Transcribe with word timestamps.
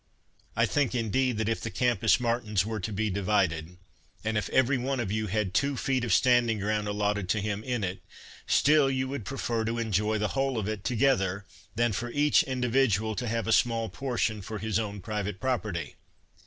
''I 0.55 0.65
think, 0.65 0.95
indeed, 0.95 1.37
that 1.37 1.47
if 1.47 1.61
the 1.61 1.69
Campus 1.69 2.19
Martins 2.19 2.65
were 2.65 2.79
to 2.79 2.91
be 2.91 3.11
divided, 3.11 3.77
and 4.23 4.35
if 4.35 4.49
every 4.49 4.79
one 4.79 4.99
of 4.99 5.11
you 5.11 5.27
had 5.27 5.53
two 5.53 5.77
feet 5.77 6.03
of 6.03 6.11
standing 6.11 6.57
ground 6.57 6.87
allotted 6.87 7.29
to 7.29 7.39
him 7.39 7.63
in 7.63 7.83
it, 7.83 8.01
still 8.47 8.89
you 8.89 9.07
would 9.07 9.25
prefer 9.25 9.63
to 9.63 9.77
enjoy 9.77 10.17
the 10.17 10.29
whole 10.29 10.57
of 10.57 10.67
it 10.67 10.83
together, 10.83 11.45
than 11.75 11.93
for 11.93 12.09
each 12.09 12.41
individual 12.41 13.13
to 13.15 13.27
have 13.27 13.45
a 13.45 13.51
small 13.51 13.89
portion 13.89 14.41
for 14.41 14.57
his 14.57 14.79
own 14.79 15.01
private 15.01 15.39
property. 15.39 15.97